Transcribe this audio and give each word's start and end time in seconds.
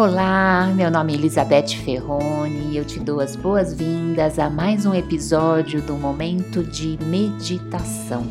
Olá, 0.00 0.72
meu 0.76 0.92
nome 0.92 1.12
é 1.12 1.16
Elizabeth 1.16 1.70
Ferroni 1.84 2.70
e 2.70 2.76
eu 2.76 2.84
te 2.84 3.00
dou 3.00 3.18
as 3.18 3.34
boas-vindas 3.34 4.38
a 4.38 4.48
mais 4.48 4.86
um 4.86 4.94
episódio 4.94 5.82
do 5.82 5.94
Momento 5.94 6.62
de 6.62 6.96
Meditação. 7.06 8.24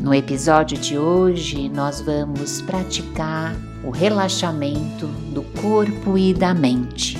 No 0.00 0.14
episódio 0.14 0.78
de 0.78 0.96
hoje, 0.96 1.68
nós 1.68 2.00
vamos 2.00 2.62
praticar 2.62 3.56
o 3.82 3.90
relaxamento 3.90 5.08
do 5.34 5.42
corpo 5.60 6.16
e 6.16 6.32
da 6.32 6.54
mente. 6.54 7.18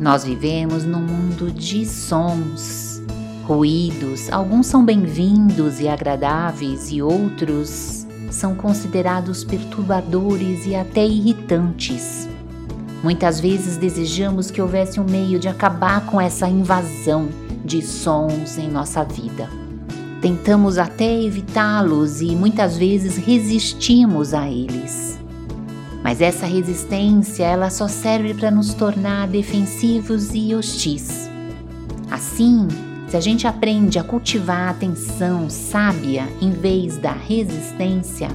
Nós 0.00 0.24
vivemos 0.24 0.84
num 0.84 1.02
mundo 1.02 1.52
de 1.52 1.84
sons, 1.84 3.02
ruídos, 3.44 4.32
alguns 4.32 4.68
são 4.68 4.82
bem-vindos 4.82 5.80
e 5.80 5.86
agradáveis 5.86 6.90
e 6.90 7.02
outros 7.02 8.06
são 8.30 8.54
considerados 8.54 9.44
perturbadores 9.44 10.66
e 10.66 10.74
até 10.74 11.06
irritantes. 11.06 12.26
Muitas 13.02 13.38
vezes 13.38 13.76
desejamos 13.76 14.50
que 14.50 14.60
houvesse 14.60 14.98
um 14.98 15.04
meio 15.04 15.38
de 15.38 15.48
acabar 15.48 16.04
com 16.06 16.20
essa 16.20 16.48
invasão 16.48 17.28
de 17.64 17.80
sons 17.80 18.58
em 18.58 18.68
nossa 18.68 19.04
vida. 19.04 19.48
Tentamos 20.20 20.78
até 20.78 21.22
evitá-los 21.22 22.20
e 22.20 22.34
muitas 22.34 22.76
vezes 22.76 23.16
resistimos 23.16 24.34
a 24.34 24.48
eles. 24.48 25.16
Mas 26.02 26.20
essa 26.20 26.44
resistência, 26.44 27.44
ela 27.44 27.70
só 27.70 27.86
serve 27.86 28.34
para 28.34 28.50
nos 28.50 28.74
tornar 28.74 29.28
defensivos 29.28 30.30
e 30.34 30.54
hostis. 30.54 31.30
Assim, 32.10 32.66
se 33.08 33.16
a 33.16 33.20
gente 33.20 33.46
aprende 33.46 33.98
a 33.98 34.04
cultivar 34.04 34.68
a 34.68 34.70
atenção 34.70 35.48
sábia 35.48 36.26
em 36.40 36.50
vez 36.50 36.98
da 36.98 37.12
resistência, 37.12 38.28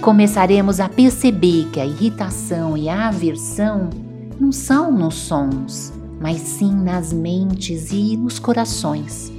começaremos 0.00 0.80
a 0.80 0.88
perceber 0.88 1.68
que 1.72 1.80
a 1.80 1.86
irritação 1.86 2.76
e 2.76 2.88
a 2.88 3.08
aversão 3.08 3.90
não 4.38 4.50
são 4.50 4.90
nos 4.90 5.14
sons, 5.14 5.92
mas 6.20 6.40
sim 6.40 6.74
nas 6.74 7.12
mentes 7.12 7.92
e 7.92 8.16
nos 8.16 8.38
corações. 8.38 9.30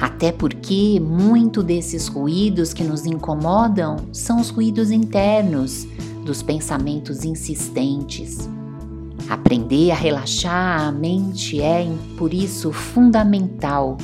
Até 0.00 0.32
porque 0.32 1.00
muito 1.00 1.62
desses 1.62 2.08
ruídos 2.08 2.72
que 2.72 2.84
nos 2.84 3.04
incomodam 3.04 3.96
são 4.12 4.40
os 4.40 4.48
ruídos 4.48 4.90
internos 4.90 5.86
dos 6.24 6.42
pensamentos 6.42 7.24
insistentes, 7.24 8.48
Aprender 9.28 9.90
a 9.90 9.94
relaxar 9.94 10.88
a 10.88 10.90
mente 10.90 11.60
é, 11.60 11.86
por 12.16 12.32
isso, 12.32 12.72
fundamental 12.72 13.98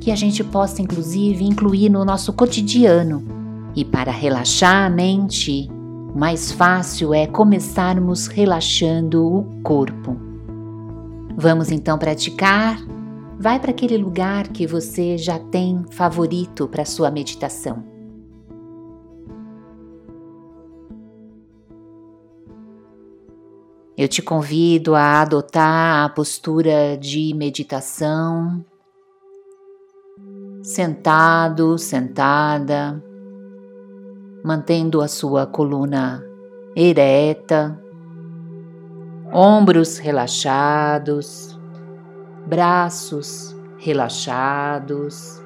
que 0.00 0.10
a 0.10 0.16
gente 0.16 0.42
possa, 0.42 0.82
inclusive, 0.82 1.44
incluir 1.44 1.88
no 1.88 2.04
nosso 2.04 2.32
cotidiano. 2.32 3.37
E 3.74 3.84
para 3.84 4.10
relaxar 4.10 4.86
a 4.86 4.90
mente, 4.90 5.68
mais 6.14 6.50
fácil 6.50 7.14
é 7.14 7.26
começarmos 7.26 8.26
relaxando 8.26 9.24
o 9.26 9.44
corpo. 9.62 10.16
Vamos 11.36 11.70
então 11.70 11.96
praticar? 11.98 12.78
Vai 13.38 13.60
para 13.60 13.70
aquele 13.70 13.96
lugar 13.96 14.48
que 14.48 14.66
você 14.66 15.16
já 15.16 15.38
tem 15.38 15.84
favorito 15.90 16.66
para 16.66 16.84
sua 16.84 17.10
meditação. 17.10 17.84
Eu 23.96 24.08
te 24.08 24.22
convido 24.22 24.94
a 24.94 25.22
adotar 25.22 26.04
a 26.04 26.08
postura 26.08 26.96
de 26.96 27.34
meditação, 27.34 28.64
sentado, 30.62 31.76
sentada, 31.78 33.02
mantendo 34.42 35.00
a 35.00 35.08
sua 35.08 35.46
coluna 35.46 36.24
ereta, 36.74 37.80
ombros 39.32 39.98
relaxados, 39.98 41.58
braços 42.46 43.56
relaxados. 43.78 45.42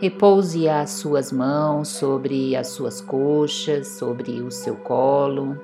Repouse 0.00 0.68
as 0.68 0.90
suas 0.90 1.32
mãos 1.32 1.88
sobre 1.88 2.54
as 2.54 2.68
suas 2.68 3.00
coxas, 3.00 3.88
sobre 3.88 4.42
o 4.42 4.50
seu 4.50 4.76
colo. 4.76 5.58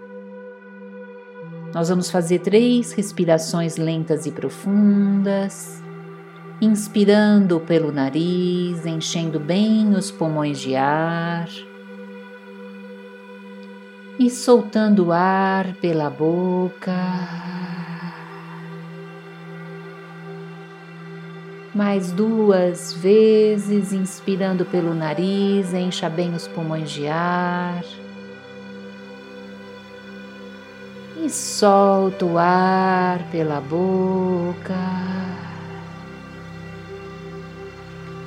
Nós 1.74 1.88
vamos 1.88 2.10
fazer 2.10 2.38
três 2.38 2.92
respirações 2.92 3.76
lentas 3.76 4.24
e 4.26 4.32
profundas, 4.32 5.82
inspirando 6.60 7.60
pelo 7.60 7.92
nariz, 7.92 8.86
enchendo 8.86 9.38
bem 9.38 9.94
os 9.94 10.10
pulmões 10.10 10.58
de 10.58 10.74
ar 10.74 11.48
e 14.20 14.28
soltando 14.28 15.06
o 15.06 15.12
ar 15.12 15.72
pela 15.80 16.10
boca. 16.10 16.92
Mais 21.74 22.12
duas 22.12 22.92
vezes, 22.92 23.94
inspirando 23.94 24.66
pelo 24.66 24.92
nariz, 24.92 25.72
encha 25.72 26.10
bem 26.10 26.34
os 26.34 26.46
pulmões 26.46 26.90
de 26.90 27.08
ar. 27.08 27.82
e 31.22 31.28
solta 31.28 32.24
o 32.24 32.38
ar 32.38 33.22
pela 33.30 33.60
boca. 33.60 34.74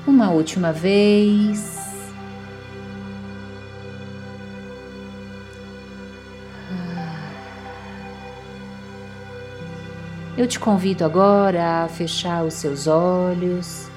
Uma 0.06 0.30
última 0.30 0.72
vez. 0.72 1.83
Eu 10.36 10.48
te 10.48 10.60
convido 10.60 11.06
agora 11.06 11.84
a 11.84 11.88
fechar 11.88 12.44
os 12.44 12.56
seus 12.56 12.88
olhos 12.88 13.88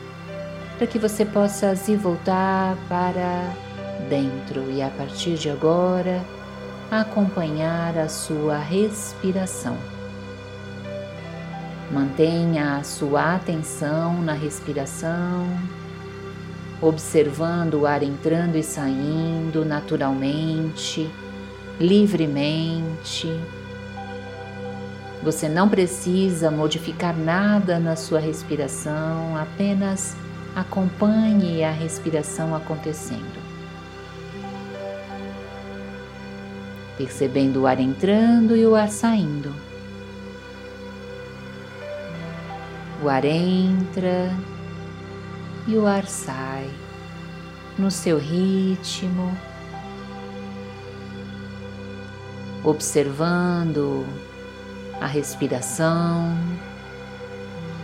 para 0.76 0.86
que 0.86 0.98
você 0.98 1.24
possa 1.24 1.74
se 1.74 1.96
voltar 1.96 2.76
para 2.90 3.54
dentro 4.10 4.70
e 4.70 4.82
a 4.82 4.90
partir 4.90 5.36
de 5.36 5.48
agora 5.48 6.22
acompanhar 6.90 7.96
a 7.96 8.06
sua 8.10 8.58
respiração. 8.58 9.78
Mantenha 11.90 12.76
a 12.76 12.84
sua 12.84 13.36
atenção 13.36 14.20
na 14.20 14.34
respiração, 14.34 15.48
observando 16.82 17.80
o 17.80 17.86
ar 17.86 18.02
entrando 18.02 18.56
e 18.56 18.62
saindo 18.62 19.64
naturalmente, 19.64 21.10
livremente. 21.80 23.26
Você 25.22 25.48
não 25.48 25.68
precisa 25.68 26.50
modificar 26.50 27.16
nada 27.16 27.78
na 27.78 27.96
sua 27.96 28.20
respiração, 28.20 29.36
apenas 29.36 30.16
acompanhe 30.54 31.64
a 31.64 31.70
respiração 31.70 32.54
acontecendo. 32.54 33.46
percebendo 36.96 37.62
o 37.62 37.66
ar 37.66 37.78
entrando 37.78 38.56
e 38.56 38.66
o 38.66 38.74
ar 38.74 38.88
saindo. 38.88 39.54
O 43.02 43.08
ar 43.08 43.24
entra 43.24 44.32
e 45.66 45.76
o 45.76 45.86
ar 45.86 46.06
sai 46.06 46.68
no 47.78 47.90
seu 47.90 48.18
ritmo, 48.18 49.36
observando 52.64 54.06
a 55.00 55.06
respiração, 55.06 56.36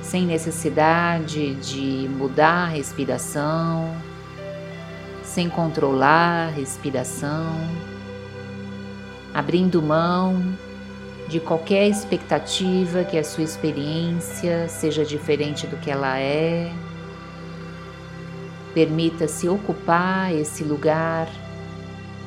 sem 0.03 0.27
necessidade 0.27 1.55
de 1.57 2.09
mudar 2.09 2.65
a 2.65 2.69
respiração, 2.69 3.97
sem 5.23 5.49
controlar 5.49 6.49
a 6.49 6.51
respiração 6.51 7.93
abrindo 9.33 9.81
mão 9.81 10.43
de 11.29 11.41
qualquer 11.41 11.89
expectativa 11.89 13.05
que 13.05 13.17
a 13.17 13.25
sua 13.25 13.45
experiência 13.45 14.69
seja 14.69 15.05
diferente 15.05 15.67
do 15.67 15.77
que 15.79 15.91
ela 15.91 16.19
é. 16.19 16.71
Permita-se 18.75 19.49
ocupar 19.49 20.35
esse 20.35 20.63
lugar 20.63 21.29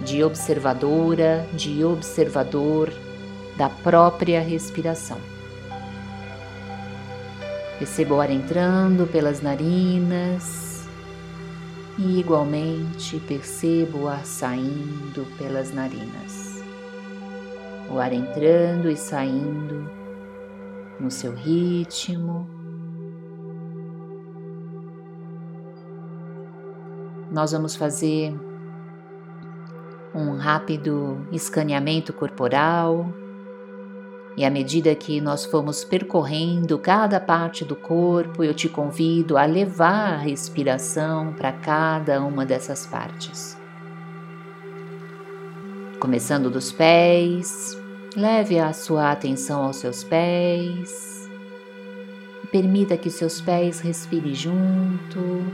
de 0.03 0.23
observadora, 0.23 1.47
de 1.53 1.83
observador 1.83 2.91
da 3.57 3.69
própria 3.69 4.41
respiração. 4.41 5.17
Perceba 7.79 8.15
o 8.15 8.21
ar 8.21 8.29
entrando 8.29 9.05
pelas 9.07 9.41
narinas 9.41 10.87
e, 11.97 12.19
igualmente, 12.19 13.19
perceba 13.27 13.97
o 13.97 14.07
ar 14.07 14.25
saindo 14.25 15.25
pelas 15.37 15.73
narinas 15.73 16.55
o 17.89 17.99
ar 17.99 18.13
entrando 18.13 18.89
e 18.89 18.95
saindo 18.95 19.89
no 20.99 21.11
seu 21.11 21.33
ritmo. 21.33 22.49
Nós 27.31 27.51
vamos 27.51 27.75
fazer 27.75 28.33
um 30.13 30.37
rápido 30.37 31.27
escaneamento 31.31 32.13
corporal 32.13 33.07
E 34.37 34.43
à 34.43 34.49
medida 34.49 34.93
que 34.93 35.21
nós 35.21 35.45
fomos 35.45 35.85
percorrendo 35.85 36.77
cada 36.77 37.19
parte 37.21 37.63
do 37.63 37.75
corpo, 37.75 38.43
eu 38.43 38.53
te 38.53 38.67
convido 38.67 39.37
a 39.37 39.45
levar 39.45 40.15
a 40.15 40.17
respiração 40.17 41.31
para 41.33 41.53
cada 41.53 42.21
uma 42.21 42.45
dessas 42.45 42.85
partes. 42.85 43.57
Começando 45.99 46.49
dos 46.49 46.71
pés, 46.73 47.77
leve 48.13 48.59
a 48.59 48.73
sua 48.73 49.11
atenção 49.11 49.63
aos 49.63 49.77
seus 49.77 50.03
pés. 50.03 51.29
Permita 52.51 52.97
que 52.97 53.09
seus 53.09 53.39
pés 53.39 53.79
respirem 53.79 54.35
junto. 54.35 55.45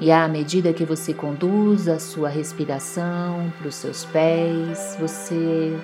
E 0.00 0.10
à 0.10 0.26
medida 0.26 0.72
que 0.72 0.86
você 0.86 1.12
conduz 1.12 1.86
a 1.86 1.98
sua 1.98 2.30
respiração 2.30 3.52
para 3.58 3.68
os 3.68 3.74
seus 3.74 4.06
pés, 4.06 4.96
você 4.98 5.78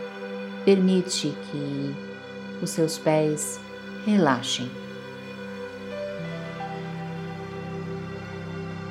permite 0.68 1.34
que 1.50 1.96
os 2.60 2.68
seus 2.68 2.98
pés 2.98 3.58
relaxem. 4.04 4.70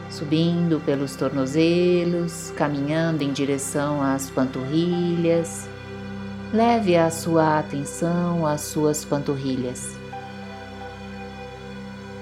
Subindo 0.10 0.80
pelos 0.80 1.16
tornozelos, 1.16 2.52
caminhando 2.58 3.22
em 3.22 3.32
direção 3.32 4.02
às 4.02 4.28
panturrilhas, 4.28 5.70
leve 6.52 6.98
a 6.98 7.12
sua 7.12 7.60
atenção 7.60 8.44
às 8.44 8.62
suas 8.62 9.06
panturrilhas. 9.06 9.96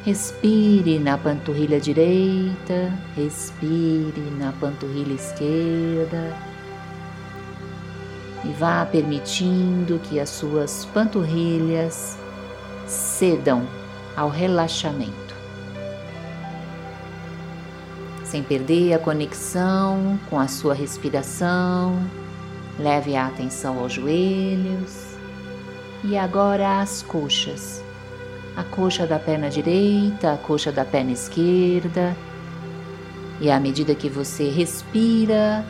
Respire 0.04 1.00
na 1.00 1.18
panturrilha 1.18 1.80
direita, 1.80 2.92
respire 3.16 4.20
na 4.38 4.52
panturrilha 4.52 5.14
esquerda 5.14 6.55
e 8.46 8.54
vá 8.54 8.86
permitindo 8.86 10.00
que 10.00 10.20
as 10.20 10.30
suas 10.30 10.86
panturrilhas 10.94 12.18
cedam 12.86 13.68
ao 14.16 14.30
relaxamento. 14.30 15.34
Sem 18.24 18.44
perder 18.44 18.94
a 18.94 19.00
conexão 19.00 20.20
com 20.30 20.40
a 20.40 20.48
sua 20.48 20.74
respiração, 20.74 22.00
leve 22.78 23.16
a 23.16 23.28
atenção 23.28 23.80
aos 23.80 23.94
joelhos 23.94 25.16
e 26.04 26.18
agora 26.18 26.82
às 26.82 27.02
coxas. 27.02 27.84
A 28.56 28.64
coxa 28.64 29.06
da 29.08 29.20
perna 29.20 29.50
direita, 29.50 30.34
a 30.34 30.38
coxa 30.38 30.72
da 30.72 30.86
perna 30.86 31.12
esquerda. 31.12 32.16
E 33.42 33.52
à 33.52 33.60
medida 33.60 33.94
que 33.94 34.08
você 34.08 34.50
respira, 34.50 35.66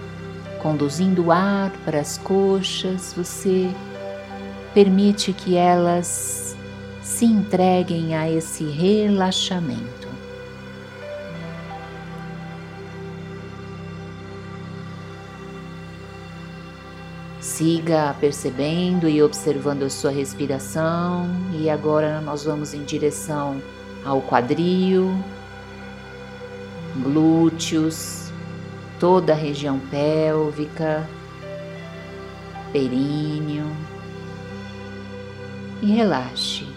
conduzindo 0.66 1.26
o 1.26 1.32
ar 1.32 1.70
para 1.86 2.00
as 2.00 2.18
coxas, 2.18 3.14
você 3.16 3.70
permite 4.74 5.32
que 5.32 5.56
elas 5.56 6.58
se 7.04 7.24
entreguem 7.24 8.16
a 8.16 8.28
esse 8.28 8.64
relaxamento. 8.64 10.08
Siga 17.40 18.16
percebendo 18.20 19.08
e 19.08 19.22
observando 19.22 19.84
a 19.84 19.90
sua 19.92 20.10
respiração, 20.10 21.30
e 21.54 21.70
agora 21.70 22.20
nós 22.22 22.44
vamos 22.44 22.74
em 22.74 22.84
direção 22.84 23.62
ao 24.04 24.20
quadril, 24.20 25.16
glúteos, 27.04 28.25
toda 29.00 29.34
a 29.34 29.36
região 29.36 29.80
pélvica, 29.92 31.08
períneo 32.72 33.66
e 35.82 35.88
relaxe. 35.88 36.68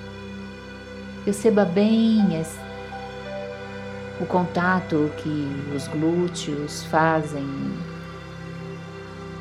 Perceba 1.24 1.64
bem 1.64 2.24
o 4.20 4.26
contato 4.26 5.10
que 5.18 5.74
os 5.74 5.86
glúteos 5.88 6.84
fazem 6.84 7.46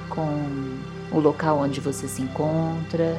com 0.09 0.77
o 1.11 1.19
local 1.19 1.59
onde 1.59 1.79
você 1.79 2.07
se 2.07 2.21
encontra 2.21 3.15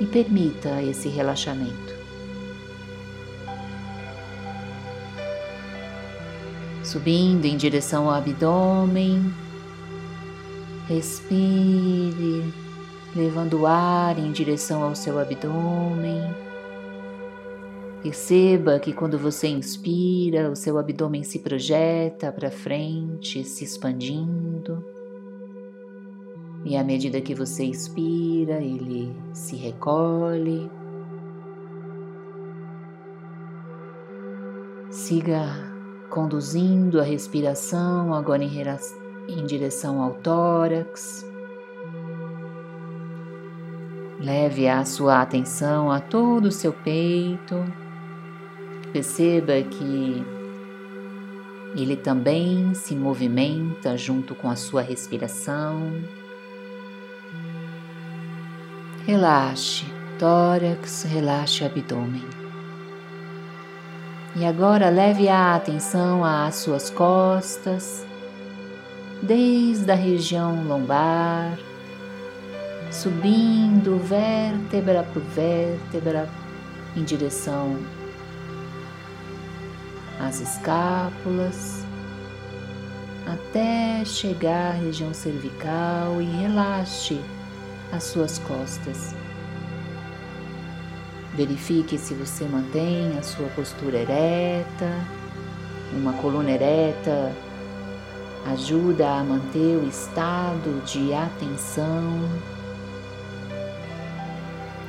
e 0.00 0.06
permita 0.06 0.82
esse 0.82 1.08
relaxamento. 1.08 1.99
Subindo 6.90 7.44
em 7.44 7.56
direção 7.56 8.08
ao 8.08 8.16
abdômen. 8.16 9.32
Respire, 10.88 12.52
levando 13.14 13.60
o 13.60 13.66
ar 13.66 14.18
em 14.18 14.32
direção 14.32 14.82
ao 14.82 14.96
seu 14.96 15.16
abdômen. 15.20 16.34
Perceba 18.02 18.80
que 18.80 18.92
quando 18.92 19.16
você 19.16 19.46
inspira, 19.46 20.50
o 20.50 20.56
seu 20.56 20.78
abdômen 20.78 21.22
se 21.22 21.38
projeta 21.38 22.32
para 22.32 22.50
frente, 22.50 23.44
se 23.44 23.62
expandindo. 23.62 24.84
E 26.64 26.76
à 26.76 26.82
medida 26.82 27.20
que 27.20 27.36
você 27.36 27.64
expira, 27.64 28.60
ele 28.60 29.14
se 29.32 29.54
recolhe. 29.54 30.68
Siga 34.90 35.69
conduzindo 36.10 37.00
a 37.00 37.04
respiração 37.04 38.12
agora 38.12 38.44
em, 38.44 39.46
direção 39.46 40.02
ao 40.02 40.14
tórax. 40.14 41.24
Leve 44.20 44.68
a 44.68 44.84
sua 44.84 45.22
atenção 45.22 45.90
a 45.90 46.00
todo 46.00 46.46
o 46.46 46.52
seu 46.52 46.72
peito. 46.72 47.64
Perceba 48.92 49.62
que 49.62 50.22
ele 51.74 51.96
também 51.96 52.74
se 52.74 52.94
movimenta 52.94 53.96
junto 53.96 54.34
com 54.34 54.50
a 54.50 54.56
sua 54.56 54.82
respiração. 54.82 55.80
Relaxe 59.06 59.86
tórax, 60.18 61.04
relaxe 61.04 61.64
abdômen. 61.64 62.39
E 64.36 64.46
agora 64.46 64.90
leve 64.90 65.28
a 65.28 65.56
atenção 65.56 66.24
às 66.24 66.54
suas 66.56 66.88
costas, 66.88 68.06
desde 69.20 69.90
a 69.90 69.94
região 69.94 70.64
lombar, 70.64 71.58
subindo 72.92 73.98
vértebra 73.98 75.02
por 75.12 75.20
vértebra 75.22 76.28
em 76.96 77.02
direção 77.02 77.76
às 80.20 80.40
escápulas, 80.40 81.84
até 83.26 84.04
chegar 84.04 84.74
à 84.74 84.74
região 84.74 85.12
cervical 85.12 86.20
e 86.20 86.24
relaxe 86.24 87.20
as 87.92 88.04
suas 88.04 88.38
costas. 88.38 89.14
Verifique 91.40 91.96
se 91.96 92.12
você 92.12 92.44
mantém 92.44 93.16
a 93.18 93.22
sua 93.22 93.48
postura 93.56 93.96
ereta. 93.96 95.06
Uma 95.90 96.12
coluna 96.12 96.50
ereta 96.50 97.34
ajuda 98.44 99.08
a 99.10 99.24
manter 99.24 99.78
o 99.78 99.88
estado 99.88 100.84
de 100.84 101.14
atenção. 101.14 102.28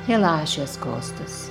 Relaxe 0.06 0.60
as 0.60 0.76
costas. 0.76 1.50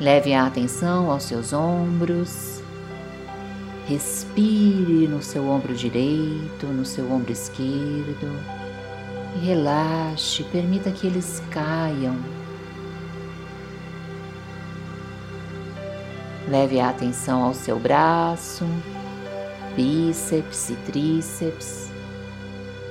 Leve 0.00 0.32
a 0.32 0.46
atenção 0.46 1.10
aos 1.10 1.24
seus 1.24 1.52
ombros. 1.52 2.62
Respire 3.88 5.08
no 5.08 5.20
seu 5.20 5.48
ombro 5.48 5.74
direito, 5.74 6.64
no 6.68 6.84
seu 6.84 7.10
ombro 7.10 7.32
esquerdo. 7.32 8.38
Relaxe, 9.42 10.44
permita 10.44 10.92
que 10.92 11.08
eles 11.08 11.42
caiam 11.50 12.35
Leve 16.48 16.78
a 16.78 16.90
atenção 16.90 17.42
ao 17.42 17.52
seu 17.52 17.76
braço, 17.76 18.64
bíceps 19.74 20.70
e 20.70 20.76
tríceps, 20.86 21.90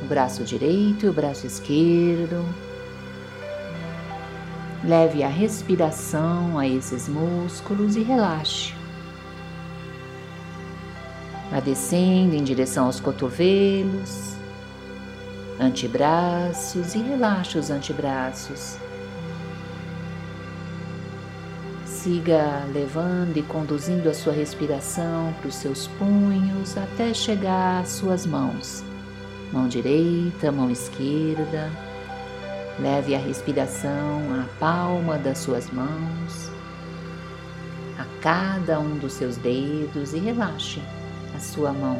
o 0.01 0.05
braço 0.05 0.43
direito 0.43 1.05
e 1.05 1.09
o 1.09 1.13
braço 1.13 1.47
esquerdo. 1.47 2.45
Leve 4.83 5.23
a 5.23 5.29
respiração 5.29 6.59
a 6.59 6.67
esses 6.67 7.07
músculos 7.07 7.95
e 7.95 8.03
relaxe. 8.03 8.73
Vá 11.49 11.61
descendo 11.61 12.35
em 12.35 12.43
direção 12.43 12.87
aos 12.87 12.99
cotovelos, 12.99 14.35
antebraços 15.61 16.93
e 16.93 16.97
relaxe 16.97 17.57
os 17.57 17.69
antebraços. 17.69 18.77
Siga 22.05 22.63
levando 22.71 23.35
e 23.35 23.41
conduzindo 23.41 24.07
a 24.07 24.13
sua 24.13 24.31
respiração 24.31 25.33
para 25.39 25.47
os 25.47 25.55
seus 25.55 25.87
punhos 25.87 26.77
até 26.77 27.11
chegar 27.15 27.81
às 27.81 27.89
suas 27.93 28.27
mãos. 28.27 28.83
Mão 29.51 29.67
direita, 29.67 30.51
mão 30.51 30.69
esquerda. 30.69 31.71
Leve 32.79 33.15
a 33.15 33.17
respiração 33.17 34.21
à 34.39 34.45
palma 34.59 35.17
das 35.17 35.39
suas 35.39 35.71
mãos, 35.71 36.51
a 37.97 38.05
cada 38.21 38.79
um 38.79 38.99
dos 38.99 39.13
seus 39.13 39.35
dedos 39.37 40.13
e 40.13 40.19
relaxe 40.19 40.83
a 41.35 41.39
sua 41.39 41.73
mão. 41.73 41.99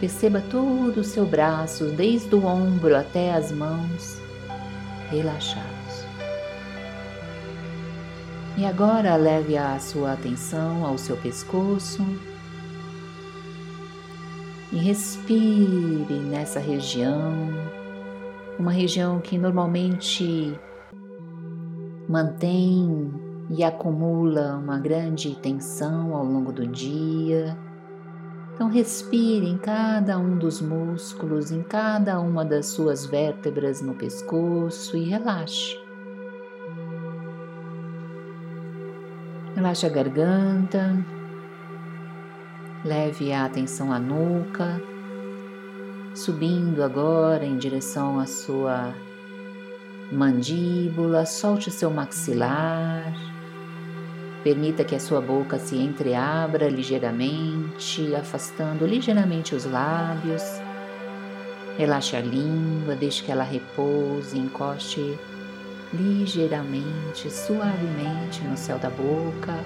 Perceba 0.00 0.42
todo 0.50 1.02
o 1.02 1.04
seu 1.04 1.26
braço, 1.26 1.88
desde 1.88 2.34
o 2.34 2.46
ombro 2.46 2.96
até 2.96 3.34
as 3.34 3.52
mãos, 3.52 4.16
relaxados. 5.10 5.71
E 8.56 8.66
agora 8.66 9.16
leve 9.16 9.56
a 9.56 9.78
sua 9.78 10.12
atenção 10.12 10.84
ao 10.84 10.98
seu 10.98 11.16
pescoço 11.16 12.04
e 14.70 14.76
respire 14.76 16.18
nessa 16.28 16.60
região, 16.60 17.48
uma 18.58 18.70
região 18.70 19.20
que 19.20 19.38
normalmente 19.38 20.58
mantém 22.06 23.10
e 23.48 23.64
acumula 23.64 24.56
uma 24.56 24.78
grande 24.78 25.34
tensão 25.36 26.14
ao 26.14 26.24
longo 26.24 26.52
do 26.52 26.66
dia. 26.66 27.56
Então, 28.54 28.68
respire 28.68 29.46
em 29.46 29.56
cada 29.56 30.18
um 30.18 30.36
dos 30.36 30.60
músculos, 30.60 31.50
em 31.50 31.62
cada 31.62 32.20
uma 32.20 32.44
das 32.44 32.66
suas 32.66 33.06
vértebras 33.06 33.80
no 33.80 33.94
pescoço 33.94 34.94
e 34.94 35.04
relaxe. 35.04 35.81
Relaxe 39.62 39.86
a 39.86 39.90
garganta, 39.90 41.06
leve 42.84 43.32
a 43.32 43.44
atenção 43.44 43.92
à 43.92 43.98
nuca, 44.00 44.82
subindo 46.16 46.82
agora 46.82 47.44
em 47.44 47.56
direção 47.56 48.18
à 48.18 48.26
sua 48.26 48.92
mandíbula, 50.10 51.24
solte 51.24 51.68
o 51.68 51.70
seu 51.70 51.92
maxilar, 51.92 53.14
permita 54.42 54.82
que 54.82 54.96
a 54.96 55.00
sua 55.00 55.20
boca 55.20 55.60
se 55.60 55.76
entreabra 55.76 56.68
ligeiramente, 56.68 58.16
afastando 58.16 58.84
ligeiramente 58.84 59.54
os 59.54 59.64
lábios. 59.64 60.42
Relaxe 61.78 62.16
a 62.16 62.20
língua, 62.20 62.96
deixe 62.96 63.22
que 63.22 63.30
ela 63.30 63.44
repouse, 63.44 64.36
encoste 64.36 65.16
ligeiramente, 65.92 67.30
suavemente 67.30 68.42
no 68.42 68.56
céu 68.56 68.78
da 68.78 68.88
boca. 68.88 69.58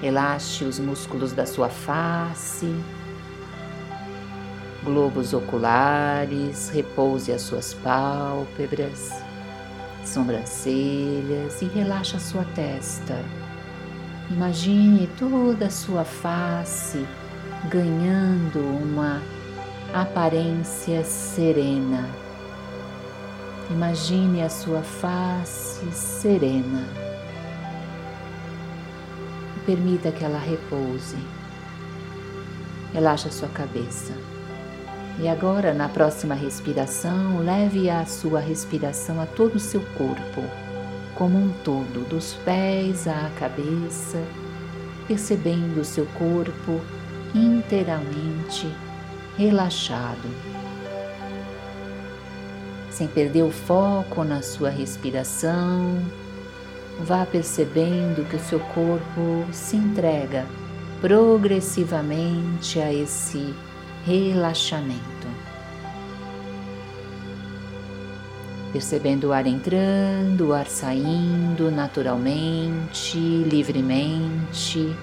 Relaxe 0.00 0.64
os 0.64 0.78
músculos 0.78 1.32
da 1.32 1.46
sua 1.46 1.68
face, 1.68 2.74
globos 4.84 5.32
oculares, 5.32 6.68
repouse 6.68 7.32
as 7.32 7.42
suas 7.42 7.74
pálpebras, 7.74 9.10
sobrancelhas 10.04 11.62
e 11.62 11.66
relaxe 11.66 12.16
a 12.16 12.20
sua 12.20 12.44
testa. 12.54 13.18
Imagine 14.30 15.08
toda 15.18 15.66
a 15.66 15.70
sua 15.70 16.04
face 16.04 17.06
ganhando 17.70 18.58
uma 18.58 19.22
aparência 19.92 21.02
serena 21.04 22.23
Imagine 23.74 24.44
a 24.44 24.48
sua 24.48 24.82
face 24.82 25.84
serena. 25.90 26.86
Permita 29.66 30.12
que 30.12 30.24
ela 30.24 30.38
repouse. 30.38 31.16
Relaxa 32.92 33.32
sua 33.32 33.48
cabeça. 33.48 34.12
E 35.18 35.26
agora, 35.26 35.74
na 35.74 35.88
próxima 35.88 36.36
respiração, 36.36 37.40
leve 37.40 37.90
a 37.90 38.06
sua 38.06 38.38
respiração 38.38 39.20
a 39.20 39.26
todo 39.26 39.56
o 39.56 39.60
seu 39.60 39.80
corpo, 39.98 40.44
como 41.16 41.36
um 41.36 41.50
todo, 41.64 42.08
dos 42.08 42.34
pés 42.44 43.08
à 43.08 43.28
cabeça, 43.40 44.22
percebendo 45.08 45.80
o 45.80 45.84
seu 45.84 46.06
corpo 46.16 46.80
inteiramente 47.34 48.72
relaxado 49.36 50.63
sem 52.94 53.08
perder 53.08 53.42
o 53.42 53.50
foco 53.50 54.22
na 54.22 54.40
sua 54.40 54.70
respiração. 54.70 56.00
Vá 57.00 57.26
percebendo 57.26 58.24
que 58.30 58.36
o 58.36 58.40
seu 58.40 58.60
corpo 58.60 59.44
se 59.50 59.74
entrega 59.76 60.46
progressivamente 61.00 62.78
a 62.78 62.92
esse 62.92 63.52
relaxamento. 64.06 65.26
Percebendo 68.72 69.28
o 69.28 69.32
ar 69.32 69.46
entrando, 69.46 70.48
o 70.48 70.52
ar 70.52 70.68
saindo 70.68 71.72
naturalmente, 71.72 73.18
livremente, 73.18 74.96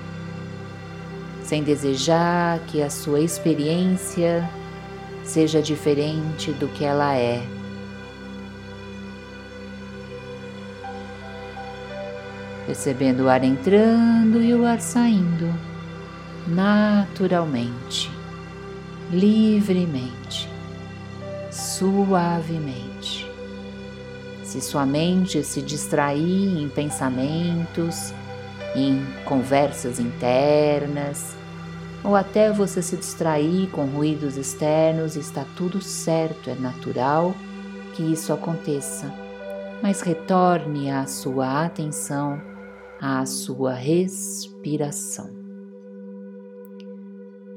sem 1.44 1.62
desejar 1.62 2.60
que 2.68 2.82
a 2.82 2.90
sua 2.90 3.20
experiência 3.20 4.50
seja 5.26 5.62
diferente 5.62 6.54
do 6.54 6.70
que 6.70 6.86
ela 6.86 7.18
é. 7.18 7.61
Percebendo 12.72 13.26
o 13.26 13.30
ar 13.30 13.44
entrando 13.44 14.42
e 14.42 14.54
o 14.54 14.66
ar 14.66 14.80
saindo 14.80 15.54
naturalmente, 16.48 18.10
livremente, 19.12 20.50
suavemente. 21.52 23.30
Se 24.46 24.62
sua 24.62 24.86
mente 24.86 25.44
se 25.44 25.62
distrair 25.62 26.62
em 26.62 26.70
pensamentos, 26.70 28.14
em 28.74 29.06
conversas 29.26 30.00
internas, 30.00 31.36
ou 32.02 32.16
até 32.16 32.54
você 32.54 32.82
se 32.82 32.96
distrair 32.96 33.68
com 33.72 33.84
ruídos 33.84 34.38
externos, 34.38 35.18
está 35.18 35.46
tudo 35.58 35.82
certo, 35.82 36.50
é 36.50 36.56
natural 36.56 37.36
que 37.96 38.02
isso 38.02 38.32
aconteça. 38.32 39.14
Mas 39.84 40.00
retorne 40.00 40.90
a 40.90 41.06
sua 41.06 41.66
atenção 41.66 42.50
à 43.02 43.26
sua 43.26 43.74
respiração. 43.74 45.32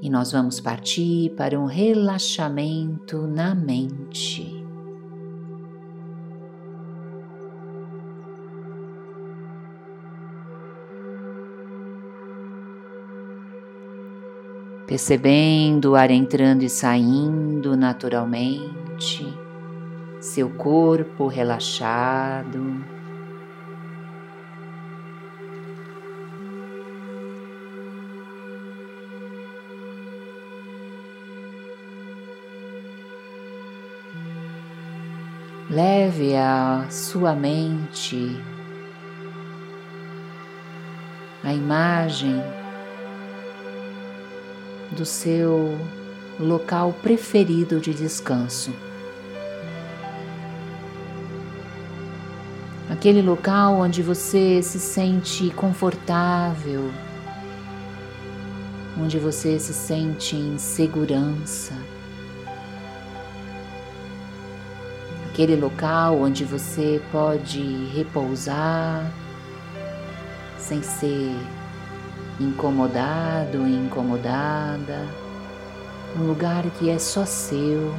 E 0.01 0.09
nós 0.09 0.33
vamos 0.33 0.59
partir 0.59 1.35
para 1.37 1.61
um 1.61 1.67
relaxamento 1.67 3.27
na 3.27 3.55
mente. 3.55 4.65
Percebendo 14.87 15.93
o 15.93 15.95
ar 15.95 16.11
entrando 16.11 16.63
e 16.63 16.71
saindo 16.71 17.77
naturalmente, 17.77 19.27
seu 20.21 20.51
corpo 20.51 21.27
relaxado. 21.27 22.94
Leve 35.71 36.37
a 36.37 36.87
sua 36.91 37.35
mente 37.35 38.39
a 41.45 41.53
imagem 41.53 42.43
do 44.93 45.05
seu 45.05 45.79
local 46.41 46.95
preferido 47.03 47.79
de 47.81 47.93
descanso. 47.93 48.73
Aquele 52.91 53.21
local 53.21 53.75
onde 53.81 54.03
você 54.03 54.63
se 54.63 54.79
sente 54.79 55.51
confortável, 55.51 56.91
onde 58.99 59.19
você 59.19 59.59
se 59.59 59.75
sente 59.75 60.37
em 60.37 60.57
segurança. 60.57 61.75
Aquele 65.35 65.57
local 65.57 66.21
onde 66.21 66.45
você 66.45 67.03
pode 67.11 67.61
repousar 67.93 69.13
sem 70.57 70.81
ser 70.81 71.35
incomodado, 72.39 73.67
incomodada, 73.67 75.09
um 76.17 76.23
lugar 76.29 76.63
que 76.79 76.89
é 76.89 77.01
só 77.01 77.27
seu. 77.27 77.93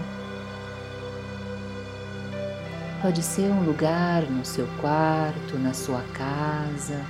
Pode 3.02 3.22
ser 3.22 3.52
um 3.52 3.66
lugar 3.66 4.24
no 4.32 4.46
seu 4.46 4.66
quarto, 4.80 5.60
na 5.60 5.74
sua 5.74 6.04
casa, 6.14 7.02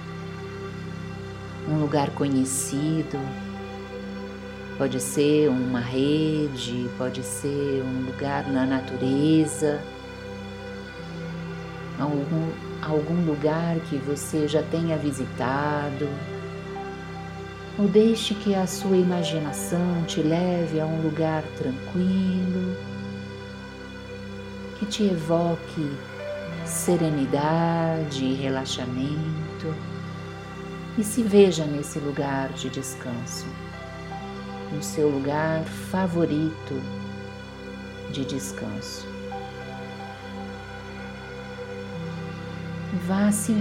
um 1.70 1.77
lugar 1.77 2.10
conhecido, 2.15 3.20
pode 4.75 5.00
ser 5.00 5.50
uma 5.50 5.79
rede, 5.79 6.89
pode 6.98 7.22
ser 7.22 7.84
um 7.84 8.08
lugar 8.08 8.48
na 8.48 8.65
natureza 8.65 9.79
algum, 11.99 12.51
algum 12.81 13.25
lugar 13.25 13.77
que 13.89 13.97
você 13.97 14.47
já 14.47 14.61
tenha 14.63 14.97
visitado, 14.97 16.09
ou 17.77 17.87
deixe 17.87 18.33
que 18.35 18.55
a 18.55 18.65
sua 18.65 18.97
imaginação 18.97 20.03
te 20.05 20.21
leve 20.21 20.79
a 20.79 20.85
um 20.85 21.01
lugar 21.01 21.43
tranquilo, 21.57 22.77
que 24.79 24.85
te 24.85 25.03
evoque 25.03 25.91
serenidade 26.65 28.23
e 28.23 28.33
relaxamento 28.33 29.73
e 30.97 31.03
se 31.03 31.21
veja 31.21 31.65
nesse 31.65 31.99
lugar 31.99 32.49
de 32.53 32.69
descanso, 32.69 33.45
no 34.71 34.81
seu 34.81 35.09
lugar 35.09 35.63
favorito 35.63 36.81
de 38.11 38.23
descanso. 38.25 39.14
Vá 43.07 43.31
se 43.31 43.53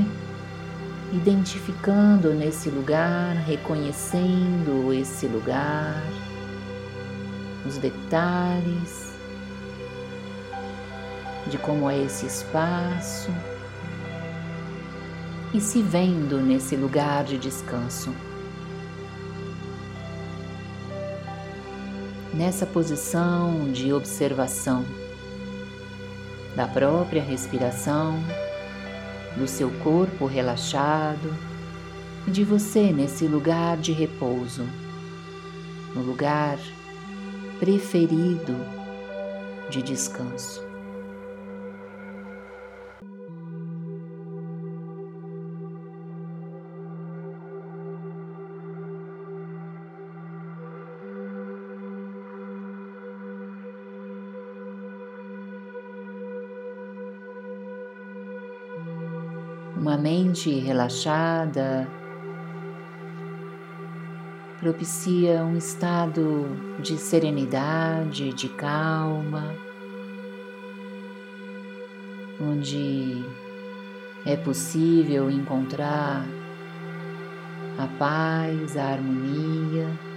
identificando 1.12 2.32
nesse 2.32 2.70
lugar, 2.70 3.34
reconhecendo 3.46 4.92
esse 4.92 5.26
lugar, 5.26 6.02
os 7.66 7.76
detalhes 7.78 9.14
de 11.46 11.58
como 11.58 11.90
é 11.90 11.98
esse 11.98 12.26
espaço 12.26 13.30
e 15.52 15.60
se 15.60 15.82
vendo 15.82 16.40
nesse 16.40 16.74
lugar 16.74 17.24
de 17.24 17.38
descanso. 17.38 18.14
Nessa 22.32 22.66
posição 22.66 23.70
de 23.70 23.92
observação 23.92 24.84
da 26.56 26.66
própria 26.66 27.22
respiração, 27.22 28.18
do 29.36 29.46
seu 29.46 29.70
corpo 29.82 30.26
relaxado 30.26 31.34
de 32.26 32.42
você 32.44 32.92
nesse 32.92 33.26
lugar 33.26 33.76
de 33.76 33.92
repouso, 33.92 34.66
no 35.94 36.02
lugar 36.02 36.58
preferido 37.58 38.56
de 39.68 39.82
descanso. 39.82 40.63
Uma 59.76 59.96
mente 59.96 60.50
relaxada 60.50 61.88
propicia 64.60 65.44
um 65.44 65.58
estado 65.58 66.46
de 66.80 66.96
serenidade, 66.96 68.32
de 68.32 68.48
calma, 68.48 69.54
onde 72.40 73.22
é 74.24 74.36
possível 74.36 75.30
encontrar 75.30 76.24
a 77.76 77.86
paz, 77.98 78.76
a 78.76 78.84
harmonia. 78.84 80.13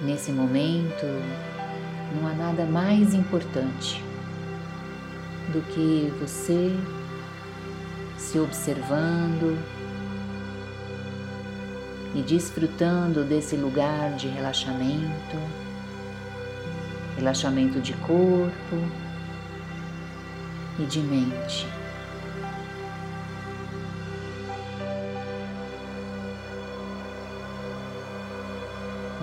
Nesse 0.00 0.30
momento, 0.30 1.06
não 2.14 2.28
há 2.28 2.32
nada 2.32 2.64
mais 2.64 3.14
importante 3.14 4.02
do 5.52 5.60
que 5.72 6.12
você 6.20 6.76
se 8.16 8.38
observando 8.38 9.58
e 12.14 12.22
desfrutando 12.22 13.24
desse 13.24 13.56
lugar 13.56 14.12
de 14.14 14.28
relaxamento, 14.28 15.36
relaxamento 17.16 17.80
de 17.80 17.92
corpo 17.94 18.76
e 20.78 20.84
de 20.84 21.00
mente. 21.00 21.77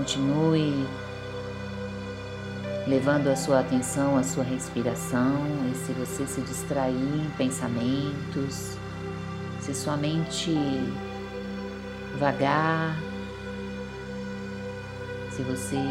Continue 0.05 0.85
levando 2.85 3.27
a 3.27 3.35
sua 3.35 3.61
atenção 3.61 4.15
à 4.15 4.21
sua 4.21 4.43
respiração 4.43 5.41
e 5.71 5.75
se 5.75 5.93
você 5.93 6.27
se 6.27 6.41
distrair 6.41 6.93
em 6.93 7.27
pensamentos, 7.35 8.77
se 9.59 9.73
sua 9.73 9.97
mente 9.97 10.53
vagar, 12.19 12.95
se 15.31 15.41
você 15.41 15.81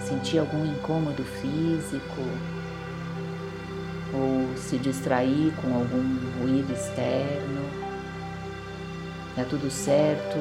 sentir 0.00 0.38
algum 0.38 0.66
incômodo 0.66 1.22
físico 1.22 2.22
ou 4.12 4.48
se 4.56 4.78
distrair 4.78 5.54
com 5.62 5.72
algum 5.76 6.40
ruído 6.40 6.72
externo, 6.72 7.70
Tá 9.36 9.44
tudo 9.48 9.70
certo, 9.70 10.36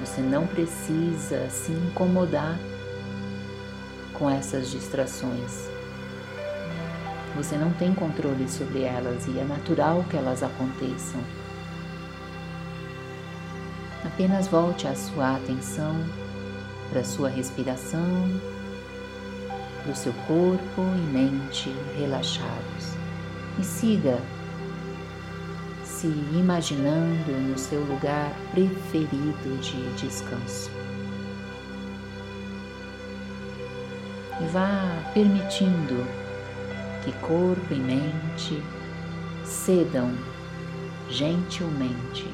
você 0.00 0.20
não 0.20 0.46
precisa 0.46 1.48
se 1.48 1.70
incomodar 1.70 2.58
com 4.22 4.30
essas 4.30 4.70
distrações. 4.70 5.68
Você 7.34 7.56
não 7.56 7.72
tem 7.72 7.92
controle 7.92 8.48
sobre 8.48 8.82
elas 8.82 9.26
e 9.26 9.36
é 9.36 9.42
natural 9.42 10.04
que 10.08 10.16
elas 10.16 10.44
aconteçam. 10.44 11.20
Apenas 14.04 14.46
volte 14.46 14.86
a 14.86 14.94
sua 14.94 15.34
atenção 15.34 15.96
para 16.88 17.00
a 17.00 17.04
sua 17.04 17.28
respiração, 17.28 18.40
para 19.82 19.90
o 19.90 19.96
seu 19.96 20.12
corpo 20.28 20.82
e 20.96 21.12
mente 21.12 21.74
relaxados. 21.98 22.94
E 23.58 23.64
siga 23.64 24.20
se 25.82 26.06
imaginando 26.06 27.32
no 27.32 27.58
seu 27.58 27.80
lugar 27.80 28.32
preferido 28.52 29.58
de 29.60 29.92
descanso. 29.94 30.81
Vá 34.46 35.10
permitindo 35.12 36.06
que 37.04 37.12
corpo 37.20 37.72
e 37.72 37.76
mente 37.76 38.62
cedam 39.44 40.12
gentilmente 41.08 42.26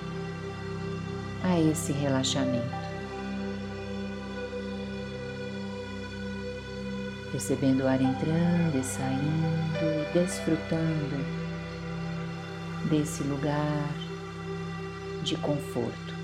a 1.43 1.59
esse 1.59 1.93
relaxamento. 1.93 2.89
Percebendo 7.31 7.85
o 7.85 7.89
ar 7.89 8.01
entrando 8.01 8.79
e 8.79 8.83
saindo 8.83 9.83
e 9.83 10.13
desfrutando 10.13 11.25
desse 12.89 13.23
lugar 13.23 13.91
de 15.23 15.37
conforto. 15.37 16.18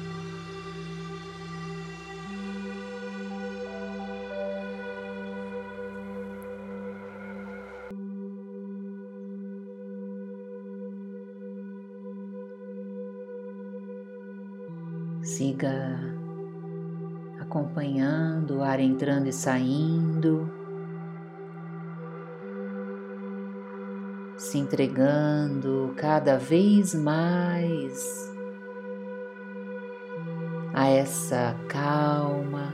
Siga 15.37 15.99
acompanhando 17.41 18.59
o 18.59 18.63
ar 18.63 18.79
entrando 18.79 19.27
e 19.27 19.33
saindo. 19.33 20.49
se 24.37 24.59
entregando 24.59 25.93
cada 25.97 26.37
vez 26.37 26.95
mais 26.95 28.33
a 30.73 30.87
essa 30.87 31.57
calma, 31.69 32.73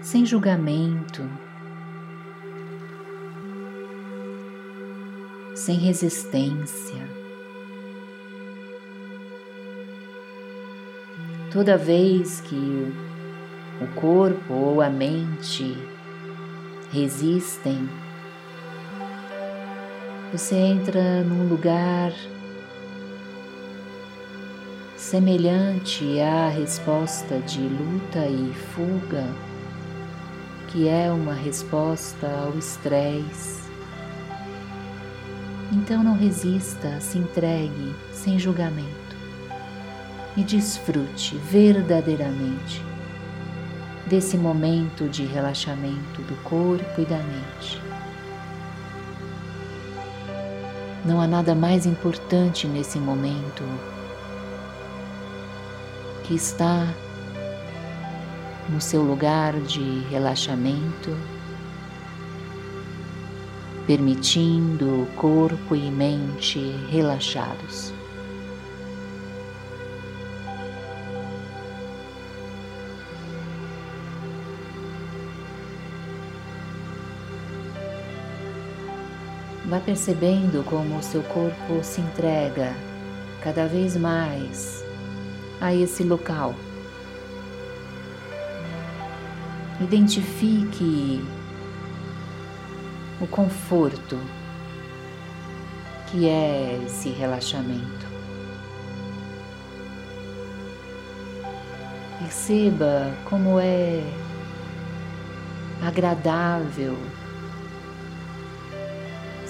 sem 0.00 0.24
julgamento, 0.24 1.28
sem 5.56 5.78
resistência. 5.78 7.15
Toda 11.56 11.78
vez 11.78 12.42
que 12.42 12.94
o 13.80 13.86
corpo 13.98 14.52
ou 14.52 14.82
a 14.82 14.90
mente 14.90 15.74
resistem 16.92 17.88
você 20.30 20.54
entra 20.54 21.22
num 21.22 21.48
lugar 21.48 22.12
semelhante 24.98 26.20
à 26.20 26.50
resposta 26.50 27.38
de 27.38 27.62
luta 27.62 28.26
e 28.26 28.52
fuga 28.52 29.26
que 30.68 30.86
é 30.86 31.10
uma 31.10 31.32
resposta 31.32 32.26
ao 32.44 32.58
estresse. 32.58 33.62
Então 35.72 36.04
não 36.04 36.18
resista, 36.18 37.00
se 37.00 37.16
entregue 37.16 37.94
sem 38.12 38.38
julgamento 38.38 39.05
e 40.36 40.44
desfrute 40.44 41.36
verdadeiramente 41.38 42.84
desse 44.06 44.36
momento 44.36 45.08
de 45.08 45.24
relaxamento 45.24 46.22
do 46.22 46.36
corpo 46.42 47.00
e 47.00 47.04
da 47.04 47.18
mente. 47.18 47.82
Não 51.04 51.20
há 51.20 51.26
nada 51.26 51.54
mais 51.54 51.86
importante 51.86 52.66
nesse 52.66 52.98
momento 52.98 53.64
que 56.24 56.34
está 56.34 56.86
no 58.68 58.80
seu 58.80 59.02
lugar 59.02 59.54
de 59.60 60.00
relaxamento, 60.10 61.16
permitindo 63.86 65.06
corpo 65.16 65.76
e 65.76 65.90
mente 65.90 66.58
relaxados. 66.90 67.95
Vá 79.68 79.80
percebendo 79.80 80.62
como 80.64 80.96
o 80.96 81.02
seu 81.02 81.24
corpo 81.24 81.82
se 81.82 82.00
entrega 82.00 82.72
cada 83.42 83.66
vez 83.66 83.96
mais 83.96 84.84
a 85.60 85.74
esse 85.74 86.04
local. 86.04 86.54
Identifique 89.80 91.20
o 93.20 93.26
conforto 93.26 94.20
que 96.06 96.28
é 96.28 96.80
esse 96.86 97.08
relaxamento. 97.08 98.06
Perceba 102.20 103.12
como 103.28 103.58
é 103.58 104.00
agradável 105.82 106.96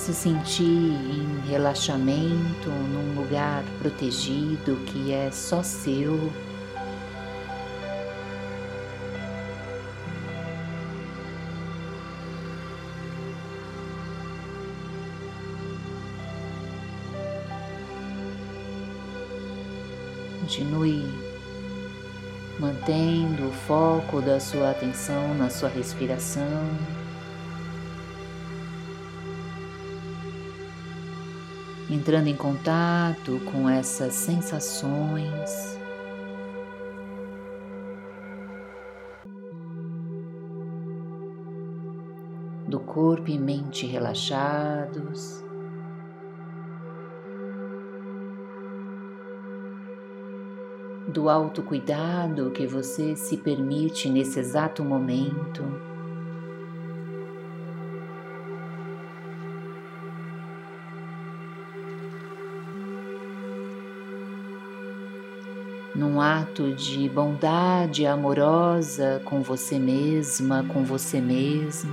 se 0.07 0.15
sentir 0.15 0.63
em 0.63 1.41
relaxamento 1.49 2.69
num 2.69 3.21
lugar 3.21 3.65
protegido 3.81 4.77
que 4.87 5.13
é 5.13 5.33
só 5.33 5.65
seu. 5.65 6.33
Continue 20.39 21.05
mantendo 22.61 23.49
o 23.49 23.53
foco 23.67 24.23
da 24.23 24.39
sua 24.39 24.71
atenção 24.71 25.35
na 25.35 25.51
sua 25.51 25.69
respiração. 25.69 26.47
Entrando 31.89 32.27
em 32.27 32.37
contato 32.37 33.41
com 33.51 33.69
essas 33.69 34.15
sensações. 34.15 35.79
Do 42.67 42.81
corpo 42.81 43.31
e 43.31 43.39
mente 43.39 43.87
relaxados. 43.87 45.45
Do 51.09 51.31
autocuidado 51.31 52.51
que 52.51 52.67
você 52.67 53.15
se 53.15 53.37
permite 53.37 54.11
nesse 54.11 54.41
exato 54.41 54.85
momento. 54.85 55.96
Num 65.97 66.21
ato 66.21 66.75
de 66.75 67.09
bondade 67.09 68.05
amorosa 68.07 69.21
com 69.25 69.41
você 69.41 69.79
mesma, 69.79 70.63
com 70.69 70.85
você 70.85 71.21
mesmo. 71.21 71.93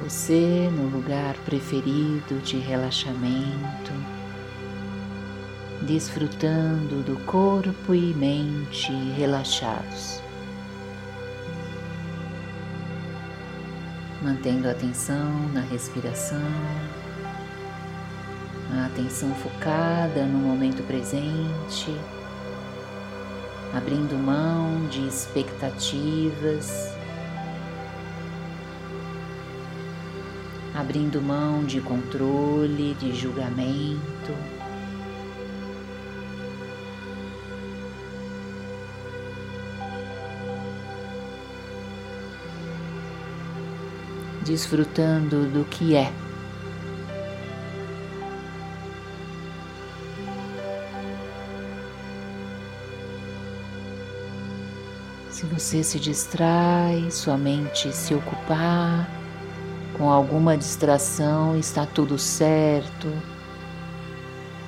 Você 0.00 0.70
no 0.72 0.88
lugar 0.88 1.34
preferido 1.44 2.38
de 2.42 2.56
relaxamento 2.56 4.17
desfrutando 5.88 7.02
do 7.02 7.16
corpo 7.24 7.94
e 7.94 8.12
mente 8.12 8.92
relaxados. 9.16 10.20
Mantendo 14.22 14.68
a 14.68 14.72
atenção 14.72 15.48
na 15.54 15.62
respiração, 15.62 16.42
a 18.70 18.84
atenção 18.84 19.34
focada 19.36 20.26
no 20.26 20.38
momento 20.38 20.82
presente, 20.82 21.96
abrindo 23.72 24.14
mão 24.14 24.86
de 24.88 25.06
expectativas, 25.08 26.92
abrindo 30.74 31.22
mão 31.22 31.64
de 31.64 31.80
controle, 31.80 32.94
de 33.00 33.14
julgamento. 33.14 34.57
Desfrutando 44.48 45.44
do 45.44 45.64
que 45.66 45.94
é. 45.94 46.10
Se 55.30 55.44
você 55.44 55.84
se 55.84 56.00
distrai, 56.00 57.10
sua 57.10 57.36
mente 57.36 57.92
se 57.92 58.14
ocupar 58.14 59.08
com 59.96 60.10
alguma 60.10 60.56
distração, 60.56 61.56
está 61.56 61.84
tudo 61.84 62.18
certo. 62.18 63.12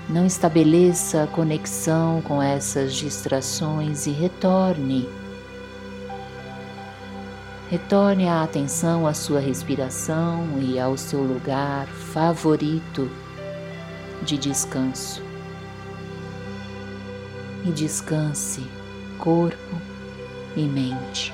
Não 0.09 0.27
estabeleça 0.27 1.29
conexão 1.33 2.21
com 2.23 2.43
essas 2.43 2.95
distrações 2.95 4.07
e 4.07 4.11
retorne 4.11 5.09
Retorne 7.71 8.27
a 8.27 8.43
atenção 8.43 9.07
à 9.07 9.15
sua 9.15 9.39
respiração 9.39 10.61
e 10.61 10.77
ao 10.77 10.97
seu 10.97 11.23
lugar 11.23 11.87
favorito 11.87 13.09
de 14.25 14.37
descanso. 14.37 15.23
E 17.65 17.71
descanse 17.71 18.67
corpo 19.21 19.81
e 20.57 20.63
mente. 20.63 21.33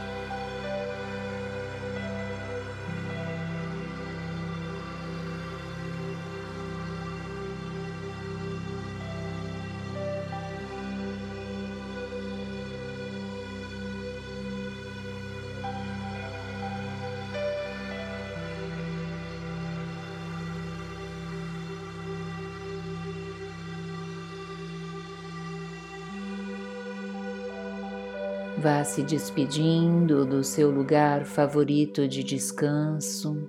Se 28.86 29.02
despedindo 29.02 30.24
do 30.24 30.42
seu 30.42 30.70
lugar 30.70 31.24
favorito 31.24 32.06
de 32.08 32.22
descanso 32.22 33.48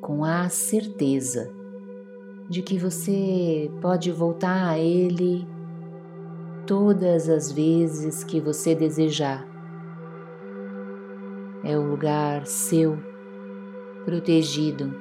com 0.00 0.24
a 0.24 0.48
certeza 0.48 1.52
de 2.48 2.62
que 2.62 2.78
você 2.78 3.70
pode 3.80 4.10
voltar 4.10 4.70
a 4.70 4.78
ele 4.78 5.46
todas 6.66 7.28
as 7.28 7.52
vezes 7.52 8.24
que 8.24 8.40
você 8.40 8.74
desejar. 8.74 9.54
é 11.64 11.78
o 11.78 11.82
lugar 11.82 12.46
seu, 12.46 12.98
protegido, 14.04 14.94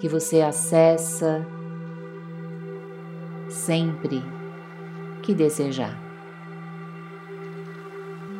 que 0.00 0.08
você 0.08 0.40
acessa 0.40 1.46
sempre 3.48 4.20
que 5.22 5.32
desejar. 5.32 6.01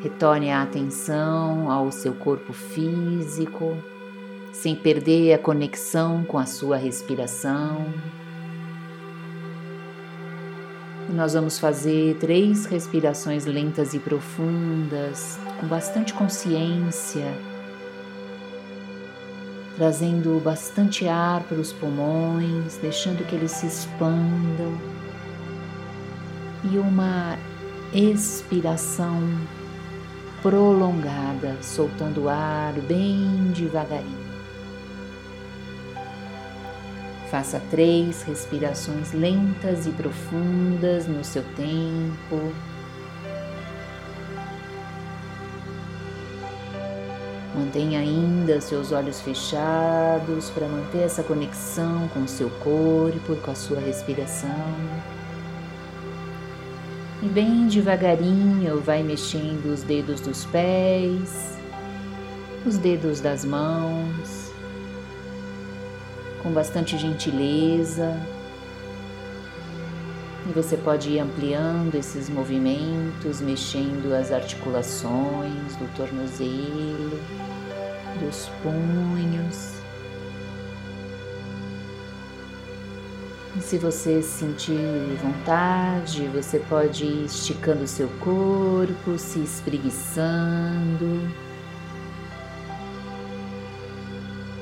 Retorne 0.03 0.51
a 0.51 0.63
atenção 0.63 1.71
ao 1.71 1.93
seu 1.93 2.13
corpo 2.13 2.53
físico, 2.53 3.77
sem 4.53 4.75
perder 4.75 5.35
a 5.35 5.39
conexão 5.39 6.25
com 6.25 6.39
a 6.39 6.45
sua 6.45 6.77
respiração. 6.77 7.87
E 11.09 11.13
nós 11.13 11.35
vamos 11.35 11.57
fazer 11.57 12.17
três 12.17 12.67
respirações 12.67 13.47
lentas 13.47 13.95
e 13.95 14.01
profundas, 14.01 15.39
com 15.61 15.69
bastante 15.69 16.13
consciência, 16.15 17.33
trazendo 19.77 20.41
bastante 20.43 21.07
ar 21.07 21.45
para 21.45 21.59
os 21.59 21.73
pulmões, 21.73 22.77
deixando 22.79 23.25
que 23.25 23.37
eles 23.37 23.53
se 23.53 23.67
expandam. 23.67 24.77
E 26.65 26.77
uma 26.77 27.39
expiração 27.95 29.21
prolongada, 30.43 31.57
soltando 31.63 32.25
o 32.25 32.29
ar 32.29 32.73
bem 32.89 33.53
devagarinho. 33.55 34.33
Faça 37.31 37.63
três 37.71 38.23
respirações 38.25 39.13
lentas 39.13 39.87
e 39.87 39.91
profundas 39.91 41.07
no 41.07 41.25
seu 41.25 41.43
tempo. 41.55 42.53
Mantenha 47.55 48.01
ainda 48.01 48.61
seus 48.61 48.93
olhos 48.93 49.21
fechados 49.21 50.51
para 50.51 50.67
manter 50.67 51.05
essa 51.05 51.23
conexão 51.23 52.09
com 52.09 52.25
o 52.25 52.29
seu 52.29 52.51
corpo 52.51 53.33
e 53.33 53.37
com 53.37 53.51
a 53.51 53.55
sua 53.55 53.81
respiração. 53.81 54.51
E 57.23 57.29
bem 57.29 57.69
devagarinho 57.69 58.81
vai 58.81 59.01
mexendo 59.01 59.73
os 59.73 59.85
dedos 59.85 60.21
dos 60.21 60.45
pés, 60.47 61.57
os 62.67 62.77
dedos 62.77 63.21
das 63.21 63.45
mãos, 63.45 64.51
com 66.43 66.51
bastante 66.51 66.99
gentileza. 66.99 68.21
E 70.49 70.53
você 70.53 70.77
pode 70.77 71.11
ir 71.11 71.21
ampliando 71.21 71.95
esses 71.95 72.29
movimentos, 72.29 73.41
mexendo 73.41 74.13
as 74.13 74.33
articulações 74.33 75.77
do 75.77 75.97
tornozelo, 75.97 77.21
dos 78.19 78.51
punhos. 78.65 79.82
Se 83.61 83.79
você 83.79 84.23
sentir 84.23 84.79
vontade, 85.23 86.27
você 86.29 86.59
pode 86.59 87.05
ir 87.05 87.25
esticando 87.27 87.85
o 87.85 87.89
seu 87.89 88.09
corpo, 88.21 89.19
se 89.19 89.41
espreguiçando. 89.41 91.21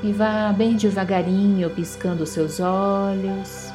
e 0.02 0.12
vá 0.12 0.52
bem 0.52 0.76
devagarinho 0.76 1.68
piscando 1.70 2.24
os 2.24 2.30
seus 2.30 2.58
olhos, 2.58 3.70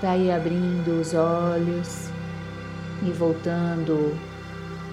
daí 0.00 0.30
abrindo 0.30 1.00
os 1.00 1.12
olhos 1.12 2.08
e 3.02 3.10
voltando 3.10 4.16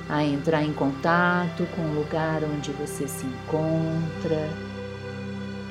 a 0.10 0.24
entrar 0.24 0.64
em 0.64 0.74
contato 0.74 1.66
com 1.74 1.82
o 1.82 1.96
lugar 1.96 2.44
onde 2.44 2.72
você 2.72 3.08
se 3.08 3.26
encontra. 3.26 4.50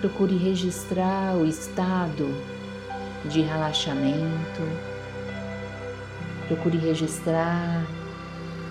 Procure 0.00 0.36
registrar 0.38 1.36
o 1.36 1.44
estado 1.44 2.34
de 3.24 3.40
relaxamento. 3.40 4.62
Procure 6.48 6.78
registrar 6.78 7.86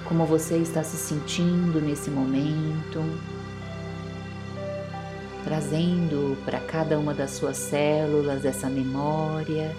como 0.06 0.26
você 0.26 0.58
está 0.58 0.84
se 0.84 0.98
sentindo 0.98 1.80
nesse 1.82 2.10
momento 2.10 3.04
trazendo 5.50 6.38
para 6.46 6.60
cada 6.60 7.00
uma 7.00 7.12
das 7.12 7.32
suas 7.32 7.58
células 7.58 8.46
essa 8.46 8.70
memória, 8.70 9.76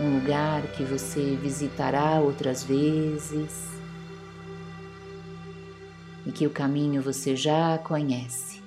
um 0.00 0.14
lugar 0.14 0.62
que 0.68 0.82
você 0.82 1.36
visitará 1.36 2.20
outras 2.20 2.62
vezes 2.62 3.68
e 6.24 6.32
que 6.32 6.46
o 6.46 6.50
caminho 6.50 7.02
você 7.02 7.34
já 7.34 7.76
conhece. 7.78 8.57